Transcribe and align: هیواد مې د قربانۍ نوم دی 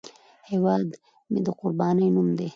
هیواد 0.49 0.87
مې 1.31 1.39
د 1.45 1.47
قربانۍ 1.59 2.07
نوم 2.15 2.29
دی 2.37 2.49